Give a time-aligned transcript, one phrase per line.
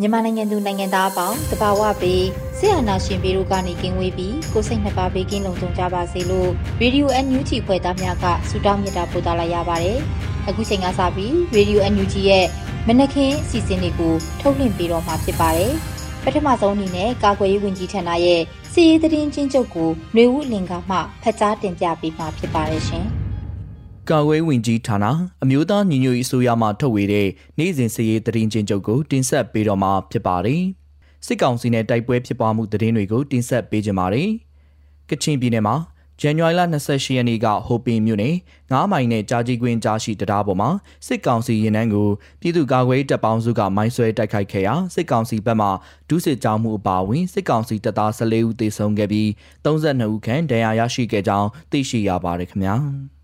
[0.00, 2.24] မြန်မာနိုင်ငံသူနိုင်ငံသားအပေါင်းတဘာဝပေး
[2.58, 9.98] ဆရာနာရှင်ပေတို့ကနေကင်းဝေးပြီးကိုစိတ်နှစ်ပါးဘေးကင်းလုံခြုံကြပါစေလို့ရေဒီယို NUG ဖွဲ့သားများကဆုတောင်းမေတ္တာပို့သလာရပါတယ်။
[10.48, 12.46] အခုချိန်ကစပြီးရေဒီယို NUG ရဲ့
[12.86, 15.72] မနက်ခင်းအစီအစဉ်လေးကိုထုတ်လွှင့်ပေးတော့မှာဖြစ်ပါတယ်။
[16.24, 18.40] ပထမဆုံးအနေနဲ့ကာကွယ်ရေးဝန်ကြီးဌာနရဲ့
[18.72, 23.08] စီရေးသတင်းချင်းချုပ်ကိုຫນွေဦးလင်ကမှဖတ်ကြားတင်ပြပေးမှာဖြစ်ပါတယ်ရှင်။
[24.10, 25.06] ကာကွယ်ဝင်ကြီးဌာန
[25.42, 30.62] အမျိုးသားညီညွတ်ရေးအစိုးရမှထုတ်ဝေတဲ့နေ့စဉ်စည်ရေးသတင်းချင်းချုပ်ကိုတင်ဆက်ပေးတော့မှာဖြစ်ပါတယ်။
[31.26, 34.30] စစ်ကောင်စီနဲ့တိုက်ပွဲဖြစ်ပွားမှုသတင်းတွေကိုတင်ဆက်ပေးကြပါမယ်။
[35.10, 35.76] ကချင်ပြည်နယ်မှာ
[36.20, 38.34] ဇန်နဝါရီလ28ရက်နေ့ကဟိုပင်မြို့နယ်
[38.70, 40.70] 9မိုင်နဲ့ကြာကြီးကွင်းကြားရှိတရားပေါ်မှာ
[41.06, 42.08] စစ်ကောင်စီရင်နှန်းကို
[42.40, 45.68] ပြည်သူ့ကာကွယ်တပ်ပေါင်းစုကမိုင်းဆွဲတိုက်ခိုက်ခဲ့ရာစစ်ကောင်စီဘက်မှ
[46.08, 49.28] ဒုစစ်ကြောင်းမှုအပါအဝင်စစ်ကောင်စီတပ်သား14ဦးသေဆုံးခဲ့ပြီး
[49.64, 52.76] 32ဦးခန့်ဒဏ်ရာရရှိခဲ့ကြောင်းသိရှိရပါတယ်ခင်ဗျာ။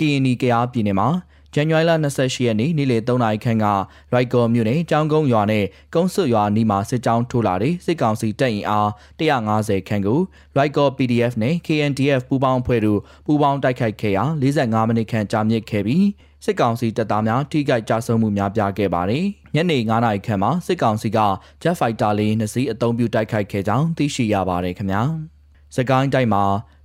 [0.00, 1.08] ကရင်နီကရားပြည်နယ်မှာ
[1.54, 3.66] ဇန်နဝါရီလ28ရက်နေ့နေ့လယ်3နာရီခန့်က
[4.12, 10.20] ရိုက်ကော်မြို့နယ်ကျောင်းကုန်းရွာနဲ့ကုန်းစွရွာနီးမှာစစ်ကြောင်းထိုးလာတဲ့စစ်ကောင်စီတပ်ရင်အား150ခန့်ကို
[10.56, 16.06] ရိုက်ကော် PDF နဲ့ KNDF ပူးပေါင်းအဖွဲ့တို့ပူးပေါင်းတိုက်ခိုက်ခဲ့ရာ45မိနစ်ခန့်ကြာမြင့်ခဲ့ပြီး
[16.44, 19.24] စစ်ကောင်စီတပ်သားများထိခိုက်ကြဆုံးမှုများပြားခဲ့ပါတယ်။
[19.54, 21.18] ညနေ9နာရီခန့်မှာစစ်ကောင်စီက
[21.62, 25.02] Jet Fighter လေးနှစ်စီးအသုံးပြုတိုက်ခိုက်ခဲ့ကြောင်းသိရှိရပါတယ်ခင်ဗျာ။
[25.76, 26.44] စကိုင်းတိုင်းမှာ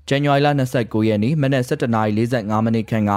[0.10, 3.14] ဇန်နဝါရီလ29ရက်နေ့မနက်7:45မိနစ်ခန့်က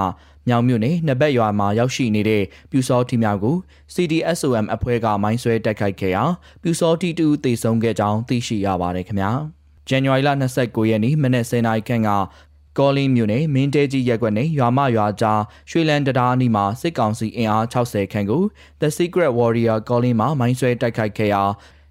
[0.49, 3.57] မြောင်မြို့နယ်နှစ်ဘက်ရွာမှာရောက်ရှိနေတဲ့ပြူစောထီများကို
[3.95, 6.25] CDSOM အဖွဲ့ကမိုင်းဆွဲတိုက်ခိုက်ခဲ့ရာ
[6.63, 9.31] ပြူစောထီတူတေဆုံးခဲ့ကြောင်းသိရှိရပါတယ်ခင်ဗျာ။
[9.89, 12.11] ဇန်နဝါရီလ29ရက်နေ့မနက်10:00နာရီခန့်က
[12.79, 18.43] ကောလင်းမြို့နယ်မင်းတဲကြီးရက်ကွက်နယ်ရွာမရွာကြားရွှေလန်းတရားနီမှာစစ်ကောင်စီအင်အား60ခန့်ကို
[18.81, 21.43] The Secret Warrior ကောလင်းမှာမိုင်းဆွဲတိုက်ခိုက်ခဲ့ရာ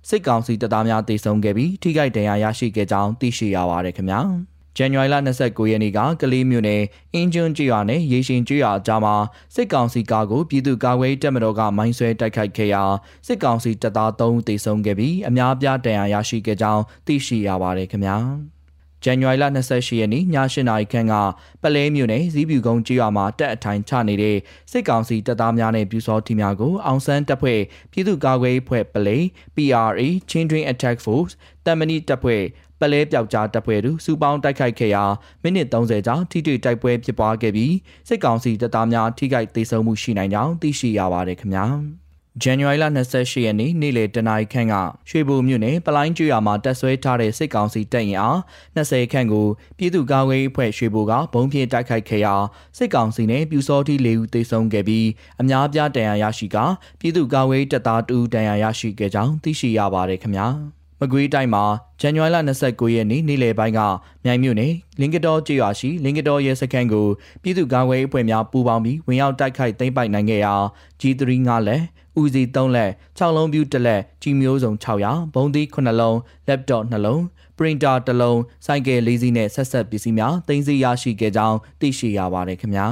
[0.09, 4.22] စစ်ကောင်စီတပ်သားများတေဆုံးခဲ့ပြီးထိခိုက်ဒဏ်ရာရရှိခဲ့ကြောင်းသိရှိရပါတယ်ခင်ဗျာ။
[4.79, 6.83] ဇန်နဝါရီလ29ရက်နေ့ကကလေးမြို့နယ်
[7.13, 9.15] အင်းကျွန်းကျွော်နဲ့ရေရှင်ကျွော်ကြားမှာ
[9.55, 12.83] စစ်ကောင်စီကားကိုပြည်သူ့ကာကွယ်တပ်မတော်ကမိုင်းဆွဲတိုက်ခိုက်ခဲ့ရာ
[13.27, 18.17] စစ်ကောင်စီတပ်သား3ဦးသေဆုံးခဲ့ပြီးအများပြားဒဏ်ရာရရှိခဲ့ကြောင်းသိရှိရပါတယ်ခင်ဗျာ။
[19.03, 21.13] ဇန်နဝါရီလ28ရက်နေ့ည8နာရီခန့်က
[21.61, 24.37] ပလဲမြို့နယ်ဇီးပြူကုန်းကျေးရွာမှာတက်အထိုင်ချနေတဲ့
[24.71, 27.59] စစ်ကောင်စီတပ်သားများနဲ့ပြူစောထီများကိုအောင်ဆန်းတပ်ဖွဲ့
[27.91, 29.17] ပြည်သူ့ကာကွယ်ရေးဖွဲ့ပလဲ
[29.55, 31.33] PRA Chain Train Attack Force
[31.66, 32.43] တမဏိတပ်ဖွဲ့
[32.79, 35.03] ပလဲပြောက်ကြားတပ်ဖွဲ့တို့စူပေါင်းတိုက်ခိုက်ခဲ့ရာ
[35.41, 37.73] မိနစ်30ကြာထိတွေ့တိုက်ပွဲဖြစ်ပွားခဲ့ပြီး
[38.07, 41.67] စစ်ကောင်စီတပ်သားများထိခိုက်ဒေဆုံးမှုရှိနိုင်ကြောင်းသိရှိရပါတယ်ခင်ဗျာ။
[42.43, 44.75] ဇန်နဝါရီလ28ရက်နေ့နေ့လယ်တနာရီခန့်က
[45.09, 48.39] ရွှေဘိုမြို့နယ်ပလိုင်းကျွာမှာတက်ဆွဲထားတဲ့စစ်ကောင်စီတပ်ရင်အား
[48.77, 52.35] 20ခန့်ကိုပြည်သူ့ကာကွယ်ရေးအဖွဲ့ရွှေဘိုကဘုံပြတိုက်ခိုက်ခဲ့ရာ
[52.77, 55.07] စစ်ကောင်စီနဲ့ပြူစောတိ၄ဦးသေဆုံးခဲ့ပြီး
[55.41, 56.57] အများပြားတန်ရာရရှိက
[56.99, 60.49] ပြည်သူ့ကာကွယ်ရေးတပ်သား2ဦးတန်ရာရရှိခဲ့ကြောင်းသိရှိရပါတယ်ခင်ဗျာ။
[61.00, 61.63] မကွေးတိုင်းမှာ
[62.00, 62.38] ဇန်နဝါရီလ
[62.68, 63.80] 29ရက်နေ့နေ့လယ်ပိုင်းက
[64.24, 67.08] မြိုင်မြို့နယ်လင်ကတော်ကျေးရွာရှိလင်ကတော်ရဲစခန်းကို
[67.41, 70.53] ပြည်သူ့ကာကွယ်ရေးအဖွဲ့များပူးပေါင်းပြီးဝင်ရောက်တိုက်ခိုက်သိမ်းပိုက်နိုင်ခဲ့ရာ
[71.00, 71.81] G3 5လက်
[72.19, 76.16] ဦးစီ3လက်6လုံးပြူ1လက်ကြီးမျိုးစုံ600ဘုံသီး9လုံး
[76.47, 77.22] laptop 2လုံး
[77.58, 82.88] printer 1လုံးစိုက်ကယ်၄စီးနဲ့ဆက်ဆက်ပစ္စည်းများတင်စီရရှိခဲ့ကြောင်းသိရှိရပါတယ်ခင်ဗျာ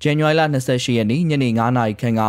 [0.00, 2.22] ဇန်နဝါရီလ28ရက်နေ့ညနေ9:00နာရီခန့်က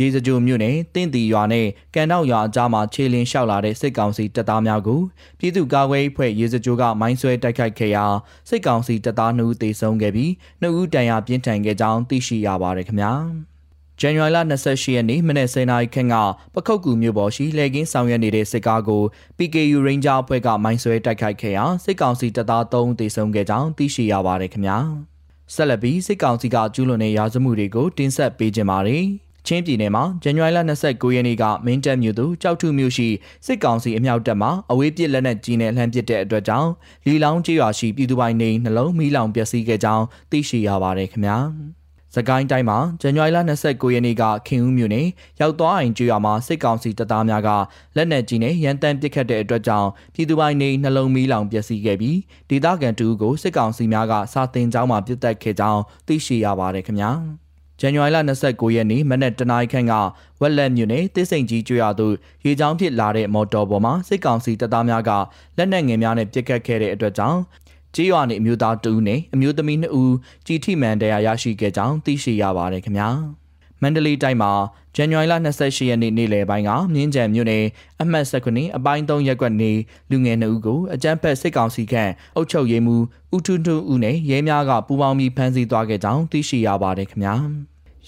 [0.00, 5.00] ရေစကြိုမြို့နယ်တင့်တီရွာနဲ့ကန်တော့ရွာအကြားမှာခြေလင်းလျှောက်လာတဲ့စစ်ကောင်စီတပ်သားများကို
[5.38, 8.04] ပြည်သူ့ကာကွယ်ရေးဖွဲ့ရေစကြိုကမိုင်းဆွဲတိုက်ခိုက်ခဲ့ရာ
[8.48, 10.30] စစ်ကောင်စီတပ်သား2ဦးသေဆုံးခဲ့ပြီး
[10.62, 13.12] 2ဦးဒဏ်ရာပြင်းထန်ခဲ့ကြောင်းသိရှိရပါတယ်ခင်ဗျာ။
[14.00, 16.14] ဇန်နဝါရီလ28ရက်နေ့မနက်10:00နာရီခန့်က
[16.54, 19.02] ပခုတ်ကူမြို့ပေါ်ရှိလေကင်းဆောင်ရွက်နေတဲ့စစ်ကားကို
[19.36, 24.78] PKU Ranger အဖွဲ့ကမိုင်းဆွဲတိုက်ခိုက်ခဲ့ရာစစ်ကောင်စီတပ်သား3ဦးသေဆုံးခဲ့ကြောင်းသိရှိရပါတယ်ခင်ဗျာ။
[25.54, 29.06] ဆက်လက်ပြီးစစ်ကောင်စီကကျူးလွန်တဲ့ရာဇမှုတွေကိုတင်ဆက်ပေးကြပါမယ်။
[29.48, 33.08] ချင်းပြည်နယ်မှာဇန်နဝါရီလ29ရက်နေ့ကမင်းတပ်မြို့သို့ကြောက်ထုမြို့ရှိ
[33.46, 36.70] စစ်ကောင်စီအမြောက်တပ်မှအဝေးပစ်လက်နက်ကြီးနဲ့လှမ်းပစ်တဲ့အတွက်ကြောင့်
[37.06, 41.38] လီလောင်းကျေးရွာရှိပြည်သူပိုင်နေနှလုံးမီးလောင်ပျက်စီးခဲ့ကြောင်းသိရှိရပါတယ်ခင်ဗျာ။
[42.14, 45.06] စကိုင်းတိုင်းမှာဇန်နဝါရီလ29ရက်နေ့ကခင်ဦးမြို့နယ်
[45.40, 47.48] ရောက်သွားအိမ်ကျွော်မှာစစ်ကောင်စီတပ်သားများက
[47.96, 52.18] လက်နက်ကြီးနဲ့ရန်တမ်းပစ်ခတ်တဲ့အတွက်ကြောင့်ပြည်သူပိုင်းနေနှလုံးမီးလောင်ပျက်စီးခဲ့ပြီး
[52.50, 57.12] ဒေသခံတူကိုစစ်ကောင်စီများကစာတင်ကြောင်းမှာပြစ်တက်ခဲ့ကြောင်းသိရှိရပါတယ်ခင်ဗျာ။
[57.80, 59.94] ဇန်နဝါရီလ29ရက်နေ့မနက်တနာရီခန့်က
[60.40, 62.14] ဝက်လက်မြို့နယ်တစ်စိန်ကြီးကျွော်သို့
[62.44, 65.10] ရေချောင်းဖြစ်လာတဲ့မော်တော်ပေါ်မှာစစ်ကောင်စီတပ်သားများက
[65.56, 67.40] လက်နက်ငယ်များနဲ့ပစ်ခတ်ခဲ့တဲ့အတွက်ကြောင့်
[67.94, 70.14] ကြေးရွာနေအမျိုးသား2ဦးနဲ့အမျိုးသမီး2ဦး
[70.46, 73.08] ကြီးထိမှန်တရားရရှိခဲ့ကြောင်းသိရှိရပါတယ်ခင်ဗျာ
[73.82, 74.52] မန္တလေးတိုင်းမှာ
[74.94, 77.64] ဇန်နဝါရီလ28ရက်နေ့နေ့လယ်ပိုင်းကမြင်းကြံမြို့နယ်
[78.02, 79.72] အမှတ်19အပိုင်း3ရပ်ကွက်နေ
[80.10, 83.04] လူငယ်2ဦးကိုအကြမ်းဖက်စစ်ကောင်စီခန့်အုပ်ချုပ်ရေးမှူး
[83.34, 87.34] ဦးထွန်းထွန်းဦးနဲ့ရဲများကပူးပေါင်းပြီးဖမ်းဆီးသွားခဲ့ကြောင်းသိရှိရပါတယ်ခင်ဗျာ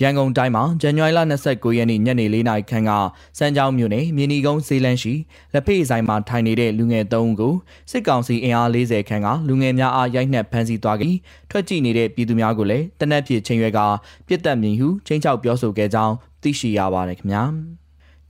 [0.02, 2.90] ရန်ကုန်တိုင်းမှာဇန်နဝါရီလ29ရက်နေ့ညနေ4နာရီခန့်က
[3.38, 5.14] စမ်းချောင်းမြို့နယ်မြင်းနီကုန်းဈေးလန်းရှိ
[5.52, 7.54] လက်ဖေးဆိုင်မှာထိုင်နေတဲ့လူငယ်3ဦးကို
[7.90, 11.16] စစ်ကောင်စီအင်အား40ခန့်ကလူငယ်များအားရိုက်နှက်ဖမ်းဆီးသွားပြီး
[11.50, 13.80] ထွက်ကြည့်နေတဲ့ပြည်သူများကိုလည်းတနက်ဖြစ်ချင်းရွက်က
[14.26, 17.44] ပြစ်တက်မြင်ဟုချင်းချောက်ပြောဆိုခဲ့ကြောင်းသိရှိရပါတယ်ခင်ဗျာ။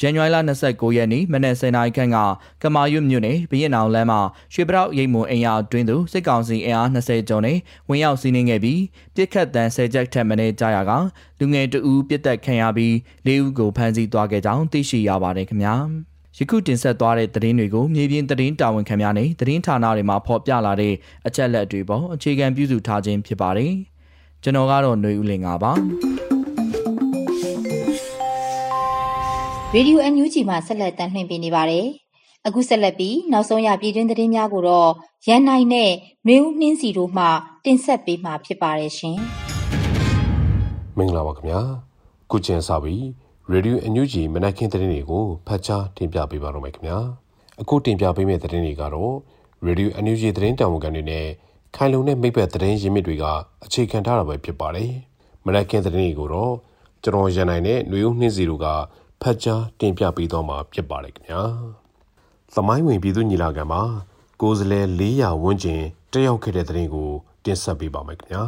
[0.00, 0.36] ဇန်နဝါရီလ
[0.66, 2.18] 29ရက်နေ့မနက်10:00နာရီခန့်က
[2.62, 4.20] ကမာရွတ်မြို့နယ်ဘရင်အောင်လမ်းမှာ
[4.52, 7.56] ရွှေပြောက်ရိတ်မွန်အိမ်ယာအတွင်းသို့စစ်ကောင်စီအင်အား20ကျော်နဲ့
[7.88, 8.80] ဝင်ရောက်စီးနင်းခဲ့ပြီး
[9.14, 10.92] ပြစ်ခတ်တန်း10ချက်ထက်မနည်းကြာရက
[11.38, 12.92] လူငယ်တဦးပြစ်တက်ခံရပြီး
[13.26, 15.74] ၄ဦးကိုဖမ်းဆီးသွားခဲ့ကြောင်းသိရှိရပါတယ်ခင်ဗျာ။
[16.38, 20.94] ယခုတင်ဆက်သွားတဲ့သတင်းတွေကိုမြေပြင်သတင်းတာဝန်ခံများနဲ့သတင်းဌာနတွေမှာဖော်ပြလာတဲ့
[21.26, 23.72] အချက်လက်တွေပေါ်အခြေခံပြုစုထားခြင်းဖြစ်ပါတယ်။
[24.42, 25.72] ကျွန်တော်ကတော့ຫນွေဦးလင်ပါ။
[29.74, 31.86] ရေဒီယို NUG မှာဆက်လက်တမ်းလှည့်ပေးနေပါတယ်။
[32.46, 34.90] အခုဆက်လက်ပြီးနောက်ဆုံးရပြည်တွင်းသတင်းများကိုတော့
[35.26, 35.90] ရန်နိုင်နဲ့
[36.26, 37.24] နှွေဦးနှင်းစီတို့မှ
[37.64, 39.18] တင်ဆက်ပေးမှာဖြစ်ပါတယ်ရှင်။
[40.96, 41.60] မင်္ဂလာပါခင်ဗျာ။
[42.30, 43.04] ကုကျင်စာပြီး
[43.50, 46.98] ရေဒီယို NUG မနက်ခင်းသတင်းတွေကိုဖတ်ကြားတင်ပြပေးပါတော့မယ်ခင်ဗျာ။
[47.60, 49.14] အခုတင်ပြပေးမယ့်သတင်းတွေကတော့
[49.66, 51.26] ရေဒီယို NUG သတင်းတာဝန်ခံတွေနဲ့
[51.76, 53.24] ခိုင်လုံတဲ့မိဘသတင်းရင်းမြစ်တွေက
[53.64, 54.90] အခြေခံထားတာပဲဖြစ်ပါတယ်။
[55.46, 56.54] မနက်ခင်းသတင်းတွေကိုတော့
[57.02, 58.66] ကျွန်တော်ရန်နိုင်နဲ့နှွေဦးနှင်းစီတို့က
[59.22, 61.42] ဖတ်ကြားတင်ပြပေးတော့မှာဖြစ်ပါတယ်ခင်ဗျာ။
[62.54, 63.82] သမိုင်းဝင်ပြည်သူညီလာခံမှာ
[64.40, 65.82] ကိုယ်စားလှယ်400ဝန်းကျင်
[66.12, 67.10] တက်ရောက်ခဲ့တဲ့တဲ့ရင်ကို
[67.44, 68.42] တင်ဆက်ပေးပါမယ်ခင်ဗျာ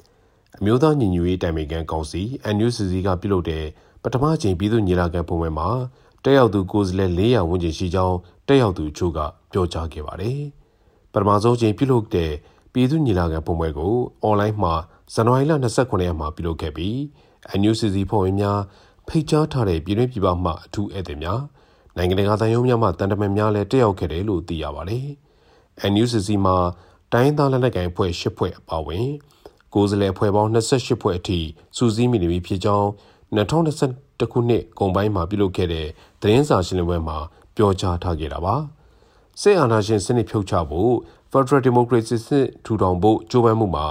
[0.58, 2.22] ။အမျိုးသားညီညွတ်ရေးတိုင်ပင်ခံကောင်စီ
[2.54, 3.64] NUCC ကပြုလုပ်တဲ့
[4.02, 5.68] ပထမချိန်ပြည်သူညီလာခံပုံပွဲမှာ
[6.24, 8.16] တက်ရောက်သူကိုယ်စားလှယ်400ဝန်းကျင်ရှိကြောင်း
[8.48, 9.18] တက်ရောက်သူချို့က
[9.52, 10.38] ပြောကြားခဲ့ပါတယ်။
[11.12, 12.32] ပထမဆုံးချိန်ပြုလုပ်တဲ့
[12.72, 14.74] ပြည်သူညီလာခံပုံပွဲကိုအွန်လိုင်းမှာ
[15.14, 16.96] ဇန်နဝါရီလ29ရက်မှာပြုလုပ်ခဲ့ပြီး
[17.60, 18.58] NUCC ဖွဲ့ဝင်များ
[19.08, 21.40] ဖိတ်ကြားထားတဲ့ပြည်တွင်းပြည်ပမှအထူးဧည့်သည်များ
[21.96, 25.06] နိုင်ငံတကာသံရုံးများမှတန်တမန်များလည်းတက်ရောက်ခဲ့တယ်လို့သိရပါတယ်။
[25.92, 26.56] NUCC မှာ
[27.12, 29.06] တိုင်းသားလက်နက်ကိုင်အဖွဲ့၈ဖွဲ့အပါအဝင်
[29.74, 31.38] ကိုယ်စားလှယ်အဖွဲ့ပေါင်း28ဖွဲ့အထိ
[31.76, 32.88] စုစည်းမိနေပြီဖြစ်ကြောင်း
[33.36, 35.86] 2021ခုနှစ်ကုန်ပိုင်းမှာပြုလုပ်ခဲ့တဲ့
[36.20, 37.18] သတင်းစာရှင်းလင်းပွဲမှာ
[37.56, 38.56] ပြောကြားထားခဲ့တာပါ။
[39.40, 40.92] စစ်အာဏာရှင်စနစ်ဖြုတ်ချဖို့
[41.30, 43.86] Federal Democracy စစ်ထူထောင်ဖို့ကြိုးပမ်းမှုမှာ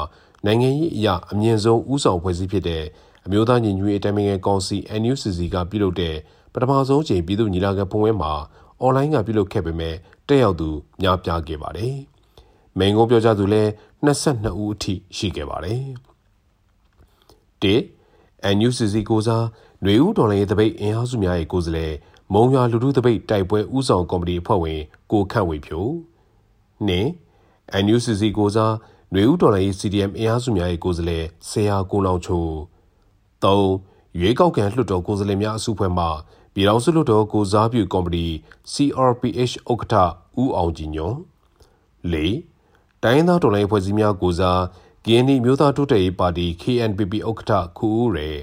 [0.45, 2.83] နိုင်ငံရေးအရာအမြင့်ဆုံးဥဆောင်ဖွဲ့စည်းဖြစ်တဲ့
[3.26, 6.16] အမျိုးသားညီညွတ်ရေးအတိုင်းအမြံကောင်စီ NUCC ကပြုလုပ်တဲ့
[6.52, 8.32] ပထမဆုံးချိန်ပြည်သူညီလာခံပုံပွဲမှာ
[8.80, 9.94] အွန်လိုင်းကပြုလုပ်ခဲ့ပေမဲ့
[10.28, 10.68] တက်ရောက်သူ
[11.02, 11.96] များပြားခဲ့ပါတယ်။
[12.78, 13.70] မိန်ကုန်းပြောကြသူလည်း
[14.06, 15.82] 22ဦးအထိရှိခဲ့ပါတယ်။
[17.62, 17.66] ၁
[18.56, 19.44] NUCC ကိုစား
[19.82, 21.94] ຫນွေဦးတော်လိုင်းရေးတပိတ်အင်အားစုများရဲ့ကိုယ်စားလှယ်
[22.32, 24.80] မုံရွာလူထုတပိတ်တိုက်ပွဲဥဆောင်ကော်မတီအဖွဲ့ဝင်
[25.10, 25.86] ကိုခန့်ဝေဖြို
[26.86, 27.08] နှင့်
[27.84, 28.72] NUCC ကိုစား
[29.12, 32.46] ຫນွေဦးတော်လိုင်းရေး CDM အင်အားစုများရဲ့ကိုယ်စားလှယ်ဆရာကိုလောင်ချို
[33.42, 36.06] 3ရွေးကောက်ခံလွှတ်တော်ကိုယ်စားလှယ်များအစုအဖွဲ့မှ
[36.54, 38.26] ပြည်ထောင်စုလွှတ်တော်ကိုစားပြုကော်မတီ
[38.72, 41.18] CRPH ဥက္ကဋ္ဌဦးအောင်ကြည်ညွန့်
[42.12, 44.60] 4တိုင်းသားတော်လှန်ရေးဖွဲ့စည်းများကိုစား
[45.04, 48.40] KNI မျိုးသားတိုးတက်ရေးပါတီ KNPP ဥက္ကဋ္ဌခူဦးရယ်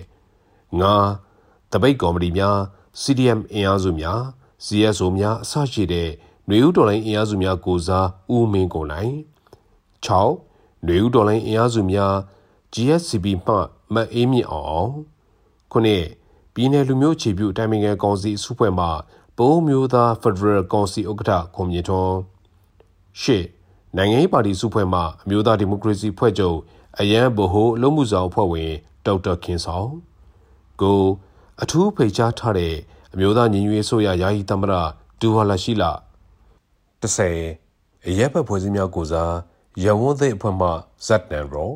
[0.82, 2.58] 5တပိတ်ကော်မတီများ
[3.02, 4.20] CDM အင်အားစုများ
[4.66, 6.10] CSO များအစရှိတဲ့
[6.48, 9.14] ຫນွေဦးတော်လိုင်းအင်အားစုများကိုစားဦးမင်းကိုနိုင်
[10.06, 10.10] 6
[10.84, 12.14] ຫນွေဦးတော်လိုင်းအင်အားစုများ
[12.74, 13.56] GSCB မှ
[13.95, 14.93] မတ်အေးမြင့်အောင်အောင်
[15.73, 16.05] ခုနှစ်
[16.55, 18.87] ပြည်내လူမျိုးခြေပြုအတိုင်းအမြံကောင်စီစုဖွဲ့မှ
[19.39, 22.17] ပိုးမျိုးသားဖက်ဒရယ်ကောင်စီဥက္ကဋ္ဌခွန်မြင့်ထွန်း
[23.21, 23.45] ရှစ်
[23.97, 26.59] နိုင်ငံရေးပါတီစုဖွဲ့မှအမျိုးသားဒီမိုကရေစီဖွဲ့ချုပ်
[27.01, 28.73] အရန်ဘိုဟိုအလုံးမှုဆောင်ဖွဲ့ဝင်
[29.07, 29.91] ဒေါက်တာခင်ဆောင်
[30.81, 31.03] ကို
[31.63, 32.75] အထူးဖိတ်ကြားထားတဲ့
[33.13, 34.73] အမျိုးသားညီညွတ်ရေးဆိုရယာယီသမ္မတ
[35.21, 35.91] ဒူဝါလာရှိလာ
[37.03, 39.35] 30အရက်ဘက်ဖွဲ့စည်းများကိုစား
[39.85, 40.69] ရဝန်းသိအဖွဲ့မှ
[41.07, 41.71] ဇက်နန်ရော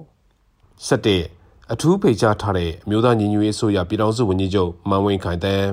[0.89, 1.38] 17
[1.73, 5.67] အထူးဖိတ်ကြားထားတဲ့အမျိုးသားညီညွတ်ရေးအစိုးရပြည်ထောင်စုဝန်ကြီးချုပ်မန်ဝင်းခိုင်တန်း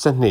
[0.00, 0.26] ၁၂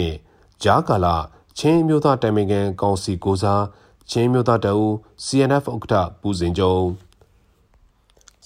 [0.63, 1.15] ဂျာကာလာ
[1.57, 3.63] ချင်းမျိုးသားတိုင်ပင်ခံကောင်စီကိုစား
[4.11, 4.85] ချင်းမျိုးသားတအူ
[5.25, 6.75] CNF ဥက္ကဋ္ဌပူဇင်ကျုံ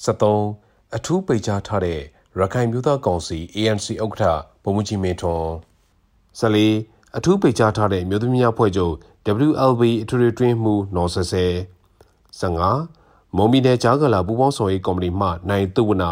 [0.03, 1.99] 73အထူးပိတ်ကြားထားတဲ့
[2.39, 4.23] ရခိုင်မျိုးသားကောင်စီ ANC ဥက္ကဋ္ဌ
[4.63, 5.49] ဗိုလ်မှူးကြီးမင်းထွန်း
[6.39, 8.93] 14အထူးပိတ်ကြားထားတဲ့မြို့သမီးများဖွဲ့ချုပ်
[9.47, 11.45] WLB အထွေထွေတွင်းမှုနော်ဆဆဲ
[12.39, 12.98] 15
[13.35, 16.11] မွန်မီနယ်ဂျာဂလာပူပေါင်းဆောင်ရေးကော်မတီမှနိုင်သူဝနာ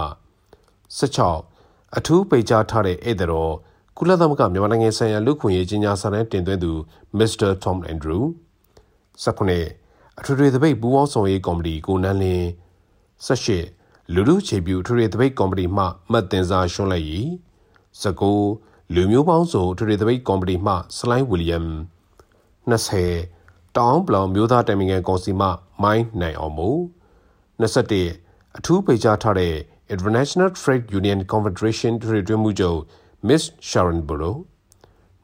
[0.97, 3.53] 16အထူးပိတ်ကြားထားတဲ့ဧည့်သည်တော်
[3.97, 6.71] ကုလသမဂ္ဂမြန်မာနိုင်ငံဆိုင်ရာလူ့ခွင့်ရေးကြီးညာစာတမ်းတင်သွင်းသူ
[7.17, 7.49] Mr.
[7.63, 8.21] Tom Andrew
[9.23, 12.45] 19အထွေထွေသပိတ်ပူးပေါင်းဆောင်ရေးကော်မတီကိုနန်းလင်း
[13.27, 17.19] 18လူလူခြေပြူအထွေထွေသပိတ်ကော်မတီမှမှတ်တင်စာရှွန်းလက်ရီ
[18.03, 21.59] 19လူမျိုးပေါင်းစုံအထွေထွေသပိတ်ကော်မတီမှစလိုင်းဝီလျံ
[22.71, 25.47] 20တောင်ပလောင်မျိုးသားတိုင်ပင်ခံကောင်စီမှ
[25.83, 26.69] မိုင်းနိုင်အောင်မူ
[27.59, 29.53] 21အထူးပိတ်ကြားထားတဲ့
[29.93, 32.79] International Trade Union Confederation ထွေထွေမှုချုပ်
[33.27, 34.35] Miss Sharon Burrow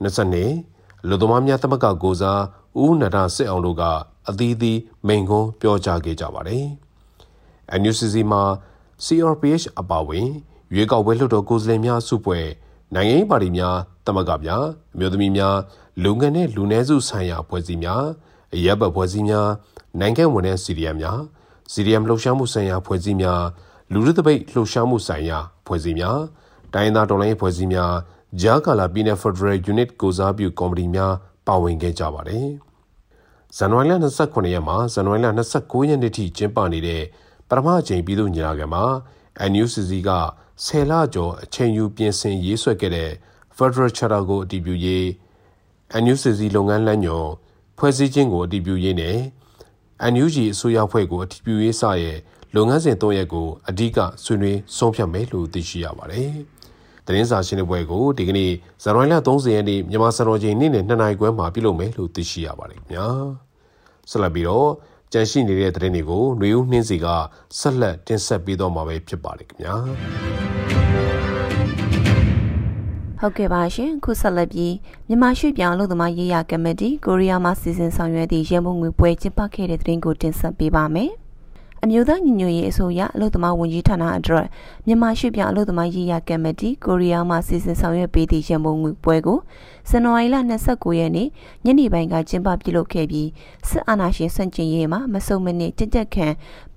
[0.04, 2.42] 22လူသမားများသမဂ္ဂကိုစား
[2.82, 3.84] ဦးနန္ဒစစ်အောင်တို့က
[4.30, 6.66] အသီးသီးမိန်ကွန်းပြောကြားခဲ့ကြပါတယ်။
[7.80, 8.44] NUCC မှာ
[9.06, 10.28] CRPH အပါအဝင်
[10.74, 12.46] ရွေးကောက်ပွဲလွှတ်တော်ကိုယ်စားလှယ်များစုဖွဲ့
[12.96, 13.76] နိုင်ငံရေးပါတီများ
[14.06, 14.64] သမဂ္ဂများ
[14.94, 15.56] အမျိုးသမီးများ
[16.04, 18.04] လူငယ်နဲ့လူနည်းစုဆိုင်ရာဖွဲ့စည်းများ
[18.56, 19.50] အရက်ဘဖွဲ့စည်းများ
[20.00, 20.98] နိုင်ငံဝန်ထမ်းစီရီယမ်
[21.64, 23.44] များစီရီယမ်လှုပ်ရှားမှုဆိုင်ရာဖွဲ့စည်းများ
[23.92, 26.20] လူလူတပိတ်လှုပ်ရှားမှုဆိုင်ရာဖွဲ့စည်းများ
[26.74, 27.94] တိုင်းသားတော်လှန်ရေးဖွဲ့စည်းများ
[28.42, 31.14] ဂျာကာလာပြည်နယ်ဖက်ဒရယ်ယူနစ်ကိုစားပြုကော်မတီများ
[31.48, 32.48] ပါဝင်ခဲ့ကြပါတယ်။
[33.58, 33.94] ဇန်နဝါရီလ
[34.24, 35.28] 29ရက်မှဇန်နဝါရီလ
[35.60, 37.04] 29ရက်နေ့ထိကျင်းပနေတဲ့
[37.50, 38.84] ပထမအကြိမ်ပြည်သူ့ညီလာခံမှာ
[39.52, 40.10] NUCC က
[40.64, 43.12] ဆယ်လကျော်အချိန်ယူပြင်ဆင်ရေးဆွဲခဲ့တဲ့
[43.58, 45.06] Federal Charter ကိုအတည်ပြုရေး
[46.04, 47.30] NUCC လုပ်ငန်းလမ်းညွှန်
[47.78, 49.18] ဖွဲ့စည်းခြင်းကိုအတည်ပြုရေးနဲ့
[50.12, 52.18] NUG အစိုးရဖွဲ့ကိုအတည်ပြုရေးစရဲ့
[52.56, 56.32] လုပ်ငန်းစဉ်၃ရက်ကိုအဓိကဆွေးနွေးဆုံးဖြတ်မယ်လို့သိရှိရပါတယ်။
[57.06, 58.52] သတင်းစာရှင်းလင်းပွဲကိုဒီကနေ့
[58.84, 63.08] ဇန်နဝါရီလ30ရက်နေ့မြန်မာစံတော်ချိန်နေ့နဲ့2နာရီခွဲမှာပြုလုပ်မယ်လို့သိရှိရပါတယ်ခင်ဗျာ။
[64.10, 64.70] ဆက်လက်ပြီးတော့
[65.14, 67.08] ကြန့်ရှိနေတဲ့သတင်းတွေကိုຫນွေဦးနှင်းစီက
[67.60, 70.83] ဆက်လက်တင်ဆက်ပေးတော့မှာပဲဖြစ်ပါတယ်ခင်ဗျာ
[73.26, 74.74] ဟုတ်ကဲ့ပါရှင်ခုဆက်လက်ပြီး
[75.08, 81.12] မြန်မာရွှေ့ပြောင်းအလုပ်သမားရေးရာကမတီကိုရီးယားမှစီစဉ်ဆောင်ရွက်သည့်ရန်ပုံငွေပွဲကျင်းပခဲ့တဲ့သတင်းကိုတင်ဆက်ပေးပါမယ်။
[81.84, 84.46] အမျိုးသားညီညွတ်ရေးအစိုးရအလို့သမားဝန်ကြီးဌာနအတွက်
[84.86, 89.40] မြန်မာရွှေ့ပြောင်းအလို့သမားရေးရာကမတီကိုရီးယားမှစီစဉ်ဆောင်ရွက်ပေးသည့်ရန်ပုံငွေပွဲကို
[89.90, 90.36] ဇန်နဝါရီလ
[90.68, 91.28] 29ရက်နေ့
[91.66, 93.30] ညနေပိုင်းကကျင်းပပြုလုပ်ခဲ့ပြီး
[93.70, 96.28] စစ်အာဏာရှင်ဆန့်ကျင်ရေးမှာမစုံမနစ်ကြက်ကြက်ခံ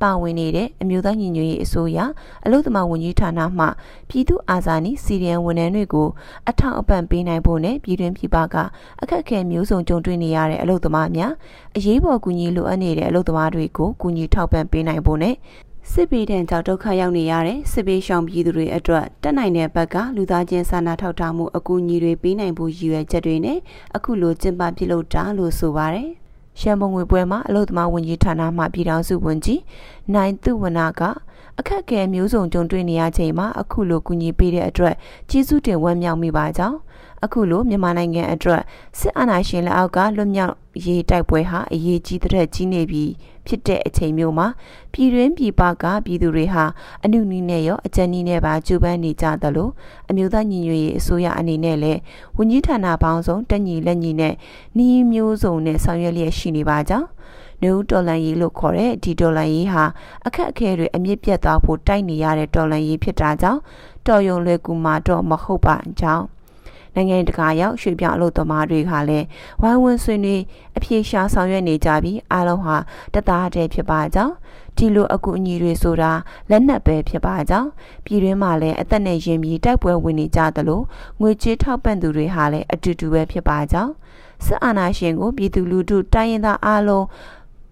[0.01, 1.99] ပါဝင်နေတဲ့အမျိုးသားညီညွတ်ရေးအစိုးရ
[2.45, 3.67] အလို့သမားဝန်ကြီးဌာနမှ
[4.09, 6.09] ပြည်သူအာဇာနည်စီရီယံဝန်ထမ်းတွေကို
[6.49, 8.57] အထောက်အပံ့ပေးနိုင်ဖို့နဲ့ပြည်တွင်းပြည်ပက
[9.03, 11.33] အခက်အခဲမျိုးစုံကြုံတွေ့နေရတဲ့အလို့သမားများ
[11.77, 15.35] အရေးပေါ်ကူညီလိုအပ်နေတဲ့အလို့သမားတွေကိုကူညီထောက်ပံ့ပေးနိုင်ဖို့နဲ့
[15.93, 23.59] စစ်ပေးတဲ့ကြောင့်ဒုက္ခရောက်နေရတဲ့စစ်ပေးရှောင်ပြည်သူတွေအတွက်တက်နိုင်တဲ့ဘက်ကလူသားချင်းစာနာထောက်ထားမှုအကူအညီတွေပေးနိုင်ဖို့ရည်ရွယ်ချက်တွေနဲ့
[23.97, 26.11] အခုလိုကျင်းပပြုလုပ်တာလို့ဆိုပါတယ်။
[26.61, 29.61] ရှမ်းပုံငွေပွဲမှာအလုသမားဝန်ကြီးဌာနမှပြည်ထောင်စုဝန်ကြီး
[30.15, 31.03] နိုင်သူဝနာက
[31.59, 34.95] အခက်အခဲမျိုးစုံကြုံတွေ့နေရချိန်မှာအခုလိုကူညီပေးတဲ့အတွက်
[35.31, 36.79] ကျေးဇူးတင်ဝမ်းမြောက်မိပါကြောင်း
[37.25, 38.63] အခုလိုမြန်မာနိုင်ငံအတွက်
[38.99, 40.55] စစ်အာဏာရှင်လက်အောက်ကလွတ်မြောက်
[40.87, 43.05] ရေးတိုက်ပွဲဟာအရေးကြီးတဲ့ကြီးနေပြီ
[43.47, 44.47] ဖြစ်တဲ့အချိန်မျိုးမှာ
[44.93, 46.65] ပြည်တွင်းပြည်ပကပြည်သူတွေဟာ
[47.05, 49.69] အနုနည်းနဲ့ရောအကြံနည်းနဲ့ပါကြိုးပမ်းနေကြသလို
[50.11, 52.01] အမျိုးသားညီညွတ်ရေးအစိုးရအနေနဲ့လည်း
[52.37, 54.35] ဝန်ကြီးဌာနပေါင်းစုံတက်ညီလက်ညီနဲ့
[54.77, 57.09] နှီးမျိုးစုံနဲ့ဆောင်ရွက်လျက်ရှိနေပါကြောင်း
[57.63, 59.85] နူဒေါ်လာရေးလို့ခေါ်တဲ့ဒီဒေါ်လာရေးဟာ
[60.27, 63.61] အခက်အခဲတွေအမြင့်ပြတ်သွားဖို့တိုက်နေရတဲ့ဒေါ်လာရေးဖြစ်တာကြောင့်
[64.07, 66.25] တော်ယုံလွယ်ကူမှာတော့မဟုတ်ပါကြောင်း
[66.97, 69.27] နိုင်ငံတကာရောက်ရွှေပြောင်းအလုပ်သမားတွေကလည်း
[69.63, 70.43] ဝိုင်းဝန်းဆွေးနွေး
[70.77, 72.77] အပြေရှားဆောင်ရွက်နေကြပြီးအားလုံးဟာ
[73.15, 74.35] တသားတည်းဖြစ်ပါကြောင်း
[74.77, 76.13] ဒီလိုအကူအညီတွေဆိုတာ
[76.51, 77.69] လက်နက်ပဲဖြစ်ပါကြောင်း
[78.05, 80.81] ပြည်တွင်းမှာလည်းအသက်နဲ့ရင်ပြီးတိုက်ပွဲဝင်နေကြသလို
[81.21, 83.93] ငွေကြေးထောက်ပံ့သူတွေဟာလည်းအတူတူပဲဖြစ်ပါကြောင်း
[84.45, 87.05] စစ်အာဏာရှင်ကိုပြည်သူလူထုတိုင်းရင်းသားအားလုံး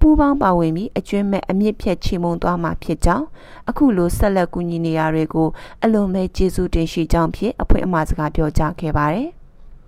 [0.06, 3.26] ပူးပေါင်းပါဝင်ပြီးအကျွမ်းမဲ့အမြင့်ဖြတ်ချေမှုန်းသွားမှာဖြစ်ကြောင်း
[3.68, 5.49] အခုလိုဆက်လက်ကူညီနေရတွေကို
[5.84, 9.28] အလွန်ပဲကျေးဇူးတင်ရှိကြောင်းဖြင့်အဖွင့်အမှာစကားပြောကြားခဲ့ပါတယ်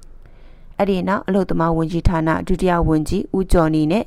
[0.78, 4.04] ။အဲ့ဒီနောက်အလုသမားဝန်ကြီးဌာနဒုတိယဝန်ကြီးဦးကျော်နီနဲ့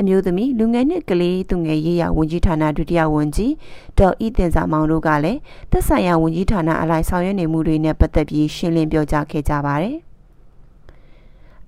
[0.00, 3.52] အမျိုးသမီးလူငယ်နှင့်ကလေးသူငယ်ရေးရာဝန်ကြီးဌာနဒုတိယဝန်ကြီး
[3.98, 5.38] ဒေါ်ဤတင်စာမောင်တို့ကလည်း
[5.70, 9.96] သက်ဆိုင်ရာဝန်ကြီးဌာနအလိုက်ဆောင်ရွက်နေမှုတွေနဲ့ပတ်သက်ပြီးရှင်းလင်းပြောကြားခဲ့ကြပါတယ်။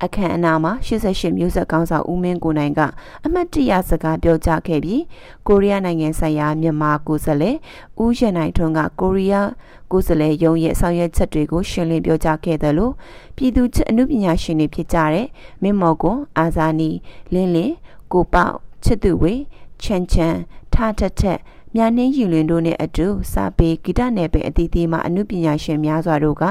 [0.05, 2.81] အခမ်းအနားမှာ88မျိုးဆက်ကောင်းဆောင်ဦးမင်းကိုနိုင်က
[3.25, 5.03] အမတ်တရစကားပြောကြားခဲ့ပြီး
[5.47, 7.57] ကိုရီးယားနိုင်ငံဆိုင်ရာမြန်မာကိုယ်စားလှယ်
[8.03, 9.49] ဦးရနိုင်ထွန်းကကိုရီးယား
[9.93, 12.93] ကိုယ်စားလှယ်ရုံးရဲ့ဆောင်ရွက်ချက်တွေကိုရှင်းလင်းပြောကြားခဲ့တယ်လို့
[13.37, 15.27] ပြည်သူ့အမှုပညာရှင်တွေဖြစ်ကြတဲ့
[15.63, 16.91] မင်းမော်ကွန်အာဇာနီ
[17.35, 17.75] လင်းလင်း
[18.13, 18.47] ကိုပေါ
[18.85, 19.35] ချစ်သူဝေ
[19.83, 20.35] ချန်ချန်
[20.75, 21.39] ထားထက်ထက်
[21.77, 26.43] မြနှင်းရင်လွင်တို့နဲ့အတူစာပေဂီတနယ်ပယ်အသီးသီးမှအမှုပညာရှင်များစွာတို့က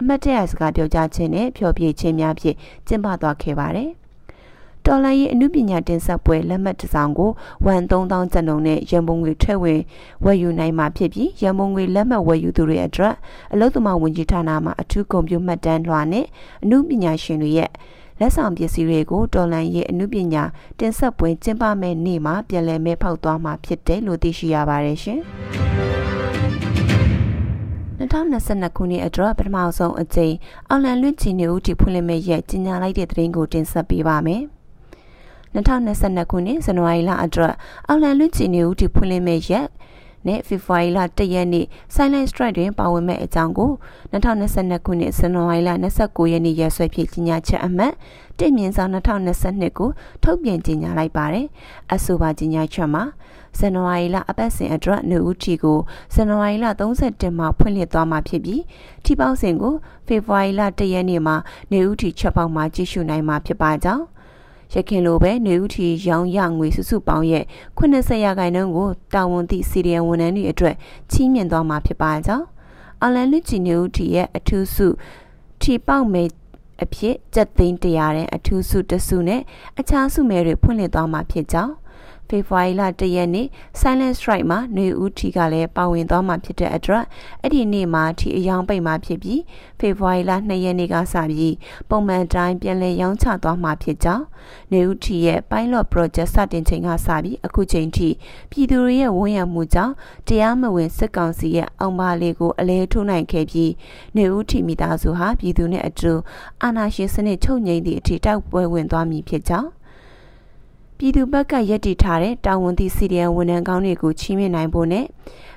[0.00, 3.90] အမတ်တရစကားပြောကြားခြင်းနဲ့ဖျော်ဖြေခြင်းများဖြင့်ကျင်းပသွားခဲ့ပါတယ်။
[4.84, 7.30] တော်လိုင်းရဲ့အမှုပညာတင်ဆက်ပွဲလက်မှတ်တစ်စောင်ကို
[7.66, 9.80] ဝန်3000ကျပ်နှုန်းနဲ့ရန်ပုံငွေထည့်ဝင်
[10.24, 13.14] ဝယ်ယူနိုင်မှာဖြစ်ပြီးရန်ပုံငွေလက်မှတ်ဝယ်ယူသူတွေအတွက်
[13.52, 16.26] အလုသမာဝန်ကြီးဌာနမှအထူးကွန်ပျူမှတ်တမ်းလွှာနဲ့
[16.62, 17.70] အမှုပညာရှင်တွေရဲ့
[18.20, 20.44] လက်ဆောင်ပစ္စည်းတွေကိုတော်လန်ရဲ့အမှုပညာ
[20.78, 25.20] တင်ဆက်ပွဲကျင်းပမဲ့နေ့မှာပြန်လည်မဲဖောက်သွားမှာဖြစ်တယ်လို့သိရှိရပါတယ်ရှင်။
[27.98, 30.34] 2021 2022ခုနှစ်အတွက်ပထမဆုံးအကြိမ်
[30.68, 34.42] အော်လန်လွင့်ချီနေဦးတီဖွင့်လှစ်မဲ့ရက်ကြီးညာလိုက်တဲ့သတင်းကိုတင်ဆက်ပေးပါမယ်။
[35.54, 37.54] 2022ခုနှစ်ဇန်နဝါရီလအတွက်
[37.88, 39.66] အော်လန်လွင့်ချီနေဦးတီဖွင့်လှစ်မဲ့ရက်
[40.26, 43.70] နဲ့ဖေဖော်ဝါရီလ1ရက်နေ့ Silent Strike တွင်ပါဝင်မဲ့အကြောင်းကို
[44.12, 47.92] 2022ခုနှစ်ဇန်နဝါရီလ29ရက်နေ့ရက်စွဲဖြင့်ကြီးညာချက်အမှတ်
[48.38, 49.90] တမြင့်ဆောင်2022ကို
[50.22, 51.46] ထုတ်ပြန်ကြေညာလိုက်ပါတယ်။
[51.94, 53.04] အဆိုပါကြေညာချက်မှာ
[53.58, 55.78] ဇန်နဝါရီလအပတ်စဉ်အတွက်နေဦးထီကို
[56.14, 58.62] ဇန်နဝါရီလ31မှာဖွင့်လှစ်သွားမှာဖြစ်ပြီး
[59.04, 59.74] ထီပေါင်းစဉ်ကို
[60.06, 61.36] ဖေဖော်ဝါရီလ1ရက်နေ့မှာ
[61.72, 64.04] နေဦးထီချက်ပေါက်မှာကြည့်ရှုနိုင်မှာဖြစ်ပါကြောင်း
[64.72, 67.44] ရခင်လိုပဲနေဦးထီရောင်းရငွေစုစုပေါင်းရဲ့
[67.78, 70.74] 80ရာခိုင်နှုန်းကိုတာဝန်သည့်စီရီယံဝန်ထမ်းတွေအတွက်
[71.10, 72.46] ချီးမြှင့်သွားမှာဖြစ်ပါကြောင်း
[73.04, 74.86] အလန်လူချီနေဦးထီရဲ့အထူးစု
[75.60, 76.22] ထီပေါက်မဲ
[76.82, 79.40] အဖြစ်ကြက်သိန်းတရာတဲ့အထူးစုတစုနဲ့
[79.78, 81.74] အခြားစုမဲတွေဖွင့်လှစ်သွားမှာဖြစ်ကြောင်း
[82.28, 83.46] ဖေဖော်ဝါရီလ၁ရက်နေ့
[83.80, 87.04] Silent Strike မှာနေဦးထီကလည်းပါဝင်သွားမှာဖြစ်တဲ့အတွက်
[87.42, 89.40] အဲ့ဒီနေ့မှာထီအယောင်ပိတ်မှာဖြစ်ပြီး
[89.78, 91.54] ဖေဖော်ဝါရီလ၂ရက်နေ့ကစပြီး
[91.88, 94.24] ပုံမှန်တိုင်းပြန်လည်ရောင်းချသွားမှာဖြစ်ကြောင်း
[94.72, 98.08] နေဦးထီရဲ့ Pilot Project စတင်ချိန်ကစပြီးအခုချိန်ထိ
[98.50, 99.94] ပြည်သူတွေရဲ့ဝန်ရံမှုကြောင့်
[100.28, 103.72] တရားမဝင်စစ်ကောင်စီရဲ့အောင်ပါလေးကိုအလဲထိုးနိုင်ခဲ့ပြီး
[104.16, 106.12] နေဦးထီမိသားစုဟာပြည်သူနဲ့အတူ
[106.62, 109.70] အာဏာရှင်စနစ်ချုပ်ငြိမ်းသည့်အထိတောက်ပွဲဝင်သွားမည်ဖြစ်ကြောင်း
[111.04, 115.06] ပြည်သူဘက်ကရည်တည်ထားတဲ့တာဝန်သည့်စီရီယံဝန်ထမ်းကောင်းတွေကိုချီးမြှင့်နိုင်ဖို့နဲ့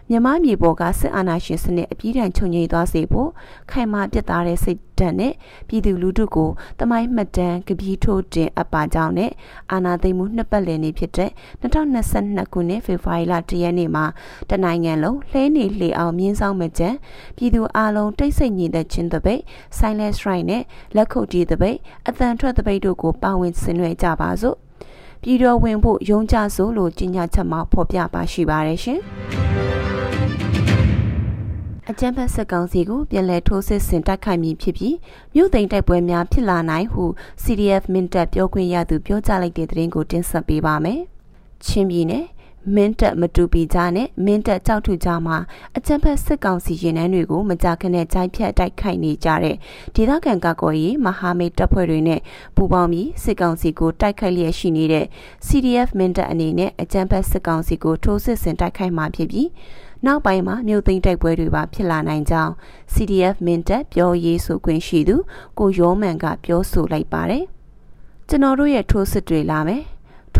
[0.09, 3.29] မြမမြေပေါ်ကစစ်အာဏာရှင်စနစ်အပြည့်အထန်ချုပ်ငြိမ်းသွားစေဖို့
[3.71, 5.33] ခိုင်မာပြတ်သားတဲ့စိတ်ဓာတ်နဲ့
[5.67, 6.49] ပြည်သူလူထုကို
[6.79, 9.31] တမိုင်းမှတ်တမ်းကပီးထိုးတင်အပ်ပါကြောင်းနဲ့
[9.71, 14.05] အာဏာသိမ်းမှုနှစ်ပတ်လည်နေ့ဖြစ်တဲ့2022ခုနှစ်ဖေဖော်ဝါရီလ1ရက်နေ့မှာ
[14.49, 16.89] တနိုင်ငံလုံးလှဲနေလှေအောင်မြင်းဆောင်မကြံ
[17.37, 19.41] ပြည်သူအလုံးတိတ်ဆိတ်ညီတဲ့ချင်းတပိတ်
[19.77, 20.63] Silent Strike နဲ့
[20.95, 21.77] လက်ခုပ်တီးတပိတ်
[22.07, 24.57] အတန်ထွက်တပိတ်တို့ကိုပါဝင်ဆင်နွှဲကြပါစို့
[25.21, 28.99] ပြည်တော်ဝင်ဖို့ရုံးကြစို့လို့ကြေညာချက်မှာဖော်ပြပါရှိပါတယ်ရှင်
[31.89, 34.95] အကြံဖက်စစ်ကောင်စီကိုပြန်လည်ထိုးစစ်ဆင်တိုက်ခိုက်မည်ဖြစ်ပြီး
[35.33, 37.03] မြို့သိမ်းတိုက်ပွဲများဖြစ်လာနိုင်ဟု
[37.43, 41.01] CDF မင်းတပ်ပြောခွင့်ရသူပြောကြားလိုက်တဲ့သတင်းကိုတင်ဆက်ပေးပါမယ်။
[41.65, 42.25] ချင်းပြည်နယ်
[42.75, 45.37] မင်းတပ်မတူပီကြားနဲ့မင်းတပ်ကြောက်ထုကြားမှာ
[45.77, 49.55] အကြံဖက်စစ်ကောင်စီရင်နှန်းတွေကိုမကြာခဏကြိုက်ဖြတ်တိုက်ခိုက်နေကြတဲ့
[49.95, 52.21] ဒေသခံကာကွယ်ရေးမဟာမိတ်တပ်ဖွဲ့တွေနဲ့
[52.55, 55.05] ပူးပေါင်းပြီးစစ်ကောင်စီကိုတိုက်ခိုက်လျက်ရှိနေတဲ့
[55.47, 59.49] CDF မင်းတပ်အနေနဲ့အကြံဖက်စစ်ကောင်စီကိုထိုးစစ်ဆင်တိုက်ခိုက်မှာဖြစ်ပြီး
[60.05, 62.53] နောက်ပိုင်းမှာမြို့သိမ်းတိုက်ပွဲတွေပါဖြစ်လာနိုင်ကြောင်း
[62.93, 65.15] CDF မင်းတပ်ပြောရေးဆိုခွင့်ရှိသူ
[65.59, 67.43] ကိုရောမန်ကပြောဆိုလိုက်ပါတယ်
[68.29, 69.83] ကျွန်တော်တို့ရဲ့ထိုးစစ်တွေလာမယ်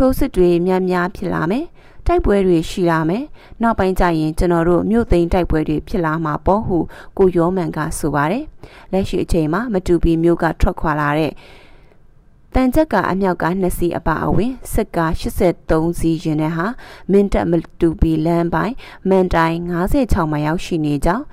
[0.04, 1.64] ိုးစစ်တွေများများဖြစ်လာမယ်
[2.06, 3.24] တိုက်ပွဲတွေရှိလာမယ်။
[3.62, 6.78] နောက်ပိုင်းကျရင်ကျွန်တော်တို့မြို့သိမ်းတိုက်ပွဲတွေဖြစ်လာမှာပေါ့ဟု
[7.18, 8.44] ကိုရောမန်ကဆိုပါတယ်။
[8.92, 11.32] လက်ရှိအချိန်မှာမတူပီမြို့ကထွက်ခွာလာတဲ့
[12.54, 16.66] တန်ချက်ကအမြောက်က2စီးအပါအဝင်စစ်ကား83စီးရင်တဲ့ဟာ
[17.10, 18.74] မင်းတပ်မတူပီလမ်းပိုင်း
[19.08, 19.56] မန်တိုင်
[19.96, 21.24] 56မှာရောက်ရှိနေကြောင်း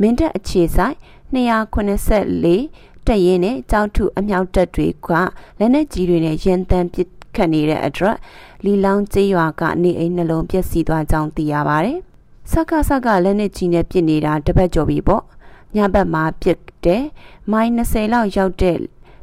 [0.00, 0.96] မင်းတပ်အခြေဆိုင်
[1.34, 5.08] 284တက်ရင်နဲ့ကြောက်ထုအမြောက်တက်တွေက
[5.58, 8.16] လက်နက်ကြီးတွေနဲ့ရန်တမ်းပစ် ခတ်နေတဲ့အတွက်
[8.64, 11.98] လီလောင်းကျေးရွာကနေအိမ်နှလုံးပျက်စီးသွားကြောင်းသိရပါတယ်။
[12.50, 15.22] စက္ကစက္ကလက်နက်ကြီးနဲ့ပစ်နေတာတပတ်ကျော်ပြီပေါ့။
[15.76, 17.02] ညဘက်မှာပစ်တယ်။
[17.52, 18.78] မိုင်း20လောက်ရောက်တဲ့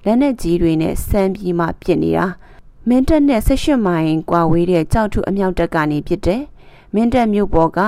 [0.06, 2.26] လက်နက်ကြီးတွေနဲ့စမ်းပြီးမှပစ်နေတာ။
[2.88, 6.42] မင်းတပ်နဲ့18မိုင်ကွာဝေးတဲ့ကြောက်ထုအမြောက်တပ်ကနေပစ်တယ်။
[6.94, 7.80] မင်းတပ်မြို့ပေါ်က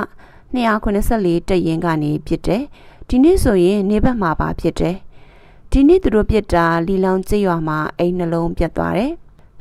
[0.56, 2.62] 284တပ်ရင်းကနေပစ်တယ်။
[3.10, 4.96] ဒီနေ့ဆိုရင်နေဘက်မှာပါဖြစ်တယ်။
[5.72, 9.14] ဒီနေ့သူတို့ပြစ်တာလီလောင်ကျေးရွာမှာအိမ်နှလုံးပြတ်သွားတယ်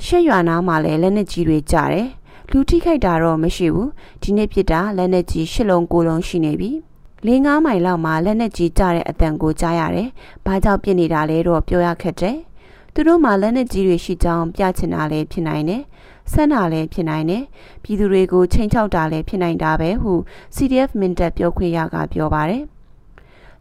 [0.06, 2.08] ရှက်ရွာနားမှာလည်းလက်နက်ကြီးတွေကြတယ်
[2.50, 3.90] လူထိခိုက်တာတော့မရှိဘူး
[4.22, 6.70] ဒီနေ့ဖြစ်တာလက်နက်ကြီးရှစ်လုံးကိုလုံးရှိနေပြီ
[7.26, 10.08] လေးငါးမိုင်လောက်မှာလက်နက်ကြီးကြတဲ့အတန်ကိုကြားရတယ်
[10.46, 12.36] ဘာကြောင့်ပြစ်နေတာလဲတော့ပြောရခက်တယ်
[12.94, 15.82] သူတို့မှလက်နက်ကြီးတွေရှိကြောင်းပြချင်တာလည်းဖြစ်နိုင်တယ်
[16.32, 17.44] ဆန်းတာလည်းဖြစ်နိုင်တယ်
[17.82, 20.12] ပြည်သူတွေကိုချိန်ချောက်တာလည်းဖြစ်နိုင်တာပဲဟု
[20.54, 22.62] CDF မင်တက်ပြောခွင့်ရကပြောပါတယ်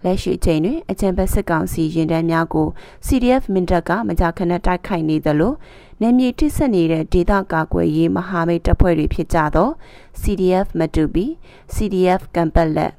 [0.03, 2.67] လက်ရှိအချိန်တွင်အကြံဖက်စစ်ကောင်စီရင်တန်းများကို
[3.05, 5.53] CDF မင်တက်ကမကြာခဏတိုက်ခိုက်နေသလို
[6.01, 9.69] နယ်မြေထိစပ်နေတဲ့ဒေသကာကွယ်ရေးမဟာမိတ်တပ်ဖွဲ့တွေဖြစ်ကြသော
[10.21, 11.25] CDF မတူပီ
[11.75, 12.91] CDF ကံပက်လက်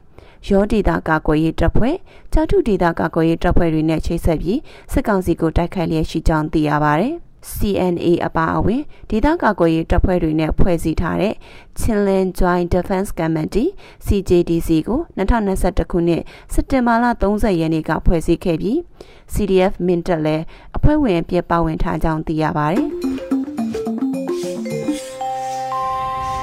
[0.48, 1.96] ရောဒေတာကာကွယ်ရေးတပ်ဖွဲ့
[2.32, 4.58] ကြောက်ထုဒေတာကာကွယ်ရေးတပ်ဖွဲ့တွေနဲ့ချိတ်ဆက်ပြီး
[4.92, 7.14] စစ်ကောင်စီကိုတိုက်ခိုက်လျက်ရှိကြောင်းသိရပါတယ်။
[7.50, 11.34] CNA အပါအဝင်ဒေသကာကွယ်ရေးတပ်ဖွဲ့တွေနဲ့ဖွဲ့စည်းထားတဲ့
[11.80, 13.70] Chinland Joint Defense Committee
[14.06, 18.78] CJDC ကို2021ခုနှစ်စက်တင်ဘာလ30ရက်နေ့ကဖွဲ့စည်းခဲ့ပြီး
[19.32, 20.44] CDF မင်းတပ်လည်း
[20.76, 22.86] အဖွဲ့ဝင်အပြည့်ပါဝင်ထားကြောင်းသိရပါတယ်။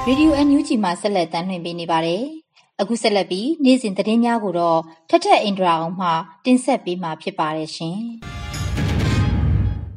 [0.08, 2.22] Radio NUG မှာဆက်လက်တင်ပြနေပါတယ်။
[2.80, 6.08] အခုဆက်လက်ပြီးနေ့စဉ်သတင်းများကိုတော့ထထအင်ဒရာအောင်မှ
[6.44, 8.00] တင်ဆက်ပေးမှာဖြစ်ပါတယ်ရှင်။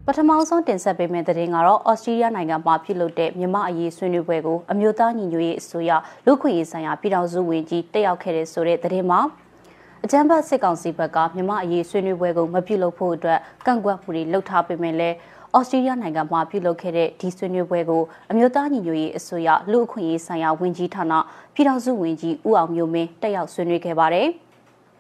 [0.08, 5.92] ပထမဆုံးတင်ဆက်ပေးမယ့်သတင်းကတော့ဩစတြေးလျနိုင်ငံမှာပြုလုပ်တဲ့မြမအရေးဆွေးနွေးပွဲကိုအမျိုးသားညီညွတ်ရေးအစိုးရ
[6.26, 9.20] လူခွင့်ရေးဆိုင်ရာပြည်ထောင်စုဝန်ကြီးတက်ရောက်ခဲ့တဲ့ဆိုတဲ့သတင်းမှာ
[10.04, 15.16] အကြမ်းဖက်စစ်ကောင်စီဘက်ကမြမအရေးဆွေးနွေးပွဲကိုမပြုလုပ်ဖို့အတွက်ကန့်ကွက်မှုတွေလှုပ်ထားပေမဲ့လည်း
[15.58, 21.14] ဩစတြေးလျနိုင်ငံမှာပြုလုပ်ခဲ့တဲ့ဒီဆွေးနွေးပွဲကိုအမျိုးသားညီညွတ်ရေးအစိုးရလူ့အခွင့်အရေးဆိုင်ရာဝန်ကြီးဌာန
[21.54, 24.28] ပြည်ထောင်စုဝန်ကြီးဦးအောင်မျိုးမင်းတက်ရောက်ဆွေးနွေးခဲ့ပါတယ်။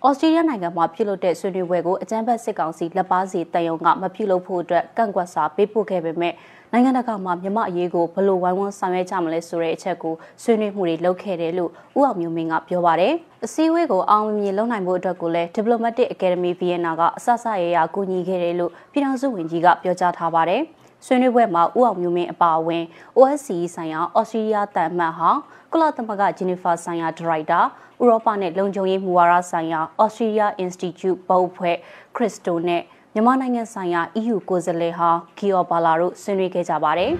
[0.07, 6.33] ဩစတြေးလျနိုင်ငံမှာပြုလုပ်တဲ့ဆွေးနွေးပွဲကိုအကြမ်းဖက်စစ်ကောင်စီလက်ပါစီတန်ယုံကမပြုလုပ်ဖို့အတွက်ကန့်ကွက်စာပေးပို့ခဲ့ပေမဲ့
[6.71, 10.13] နိုင်ငံတကာမှာမြမအရေးကိုဘလို့ဝိုင်းဝန်းဆောင်ရွက်ကြမလဲဆိုတဲ့အချက်ကို
[10.43, 13.13] ဆွေးနွေးမှုတွေလုပ်ခဲ့တယ်လို့ဦးအောင်မျိုးမင်းကပြောပါတယ်။
[13.45, 20.63] အစည်းအဝေးကိုအောင်မြင်လုပ်နိုင်ဖို့အတွက်ကိုလည်း Diplomatic Academy Vienna ကအစစရရကူညီခဲ့တယ်လို့ပြည်ထောင်စုဝန်ကြီးကပြောကြားထားပါတယ်။
[21.05, 22.83] ဆွေးနွေးပွဲမှာဦးအောင်မျိုးမင်းအပါအဝင်
[23.17, 25.29] OSCE ဆိုင်ရာဩစတြေးလျတန်အမတ်ဟာ
[25.75, 27.59] ကုလသမဂ္ဂဂျီနီဖာဆိုင်ရာဒါရိုက်တာ
[28.01, 31.75] ဥရောပနဲ့လုံခြုံရေးမူဝါဒဆိုင်ရာ Australia Institute ဘုတ်ဖွဲ့
[32.15, 32.81] ခရစ်စတိုနဲ့
[33.13, 37.11] မြန်မာနိုင်ငံဆိုင်ရာ EU ကိုယ်စားလှယ်ဟာဂီယောဘာလာတို့ဆွေးနွေးခဲ့ကြပါတယ်။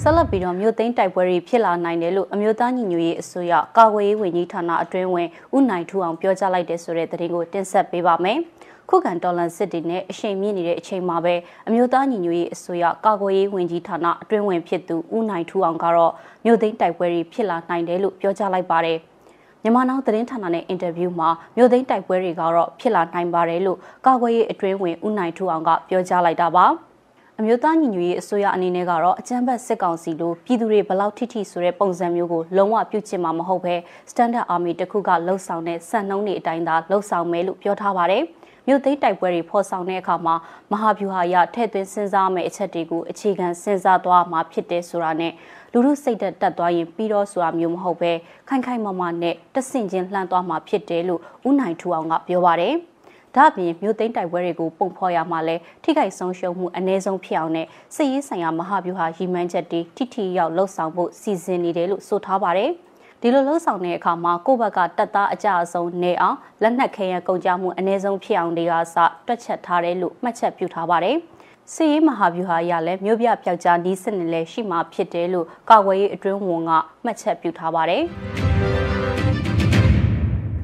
[0.00, 8.38] ဆက်လက်ပြီးတော့မြို့သိမ်းတိုက်ပွဲတွေဖြစ်လာနိုင်တယ်လို့အမျိုးသားညီညွတ်ရေးအစိုးရကာကွယ်ရေးဝန်ကြီးဌာနအတွင်းဝင်ဦးနိုင်ထူအောင်ပြောကြားလိုက်တဲ့ဆိုတဲ့သတင်းကိုတင်ဆက်ပေးပါမယ်။
[8.88, 11.34] ခုခံတော်လှန်စစ်တွေနဲ့အရှိန်မြင့်နေတဲ့အချိန်မှာပဲ
[11.68, 16.12] အမျိုးသားညီညွတ်ရေးအစိုးရကာကွယ်ရေးဝန်ကြီးဌာနအတွင်းဝင်ဖြစ်သူဦးနိုင်ထူအောင်ကတော့
[16.44, 18.98] မြို့သိမ်းတိုက်ပွဲတွေဖြစ်လာနိုင်တယ်လို့ပြောကြားလိုက်ပါတယ်။
[19.62, 26.66] မြန်မာနောက်သတင်းဌာနနဲ့အင်တာဗျူးမှာမြို့သိမ်းတိုက်ပွဲတွေကတော့ဖြစ်လာနိုင်ပါတယ်လို့ကာကွယ်ရေးအတွင်းဝင်ဦးနိုင်ထူအောင်ကပြောကြားလိုက်တာပါ။
[27.38, 33.74] အမျိုးသားညီညွတ်ရေးအစိုးရအနေနဲ့ကတော့အကြမ်းဖက်စစ်ကောင်စီလိုပြည်သူတွေဘလောက်ထိထိဆိုတဲ့ပုံစံမျိုးကိုလုံးဝပြုတ်ချင်မှာမဟုတ်ဘဲ
[34.10, 38.22] Standard Army တခုကလှုပ်ဆောင်တဲ့စံနှုန်းတွေအတိုင်းသာလှုပ်ဆောင်မယ်လို့ပြောထားပါတယ်။
[38.66, 40.34] မြို့သိမ်းတိုက်ပွဲတွေဖော်ဆောင်တဲ့အခါမှာ
[40.72, 45.32] မဟာဗျူဟာအရထည့်သွင်းစဉ်းစားမယ့်အချက်တွေကိုအခြေခံစဉ်းစားသွားမှာဖြစ်တယ်ဆိုတာနဲ့
[45.72, 48.12] လူမှုစိတ်သက်တက်သွားရင်ပြီးတော့ဆိုတာမျိုးမဟုတ်ပဲ
[48.48, 52.74] ခိုင်ခိုင်မာမာနဲ့တဆင့်ချင်းလှမ်းသွားမှာဖြစ်တယ်လို့ဦးနိုင်ထူအောင်ကပြောပါတယ်။
[53.34, 62.72] ဒါ့အပြင်မြို့သိမ်းတိုက်ပွဲတွေကိုပုံဖော်ရမှာလဲထိခိုက်ဆုံးရှုံးမှုအ ਨੇ ဆုံးဖြစ်အောင်နဲ့စစ်ရေးဆိုင်ရာမဟာဗျူဟာရည်မှန်းချက်တွေထိထိရောက်လှုပ်ဆောင်ဖို့စီစဉ်နေတယ်လို့ဆိုထားပါတယ်။
[63.26, 71.16] ဒီလိုလှုပ်ဆောင်တဲ့အခါမှာကိုယ့်ဘက်ကတက်သားအကြအဆုံးနေအောင်လက်နက်ခဲယံကုန်ကြမှုအ ਨੇ ဆုံးဖြစ်အောင်တွေကစတွက်ချက်ထားတယ်လို့မှတ်ချက်ပြုထားပါတယ်။
[71.72, 76.70] စီရေးမဟာဗျူဟာအရလည်းမြို့ပြပျောက်ကြားနီးစနစ်လည်းရှိမှဖြစ်တယ်လို့ကာကွယ်ရေးအတွင်းဝန်က
[77.04, 78.02] မှတ်ချက်ပြုထားပါတယ်။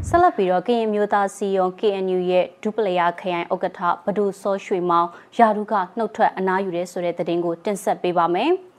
[0.08, 8.52] ဆက်လက်ပြီးတော့ကရင်မျိုးသားစီယုံ KNU ရဲ့ဒုပလယာခရိုင်ဥက္ကဋ္ဌဘဒုစောရွှေမောင်ယာရုကနှုတ်ထွက်အနားယူရဲဆိုတဲ့သတင်းကိုတင်ဆက်ပေးပါမယ်။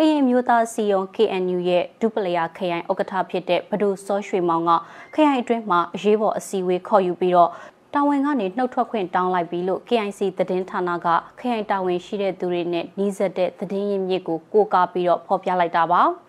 [0.00, 4.70] ကရင်မျိုးသားစီယုံ KNU ရဲ့ဒုပလယာခရိုင်ဥက္ကဋ္ဌဖြစ်တဲ့ဘဒုစောရွှေမောင်က
[5.14, 7.50] ခရိုင်အတွင်းမှာအရေးပေါ်အစည်းအဝေးခေါ်ယူပြီးတော့
[7.94, 11.06] တာဝန်ကနေနှုတ်ထွက်ခွင့်တောင်းလိုက်ပြီးလို့ KIC သတင်းဌာနက
[11.38, 16.02] ခရိုင်တာဝန်ရှိတဲ့သူတွေနဲ့နှီးစပ်တဲ့သတင်းရင်းမြစ်ကိုကိုးကားပြီးတော့ဖော်ပြလိုက်တာပါ။